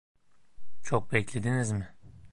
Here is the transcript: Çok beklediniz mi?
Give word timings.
Çok 0.83 1.11
beklediniz 1.11 1.71
mi? 1.71 1.95